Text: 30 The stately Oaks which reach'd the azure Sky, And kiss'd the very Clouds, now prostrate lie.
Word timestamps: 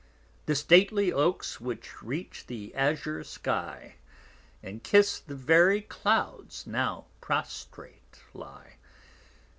30 0.01 0.11
The 0.47 0.55
stately 0.55 1.13
Oaks 1.13 1.61
which 1.61 2.01
reach'd 2.01 2.47
the 2.47 2.73
azure 2.73 3.23
Sky, 3.23 3.97
And 4.63 4.83
kiss'd 4.83 5.27
the 5.27 5.35
very 5.35 5.81
Clouds, 5.81 6.65
now 6.65 7.05
prostrate 7.21 8.23
lie. 8.33 8.77